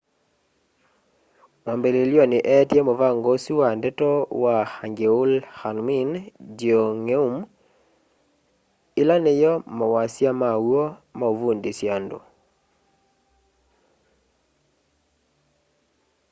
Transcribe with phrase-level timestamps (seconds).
[1.63, 4.09] mwambililyoni eetie muvango usu wa ndeto
[4.43, 6.09] wa hangeul hunmin
[6.59, 7.35] jeongeum
[9.01, 10.83] ila niyo mawasya ala maw'o
[11.17, 12.19] ma uvundusya andu